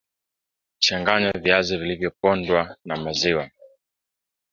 changanya 0.79 1.31
viazi 1.31 1.77
vilivyopondwa 1.77 2.77
na 2.85 2.95
maziwa 2.97 3.49